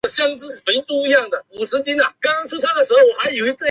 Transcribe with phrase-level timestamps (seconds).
[0.01, 0.17] 就是
[0.87, 2.47] 多了一分亲切感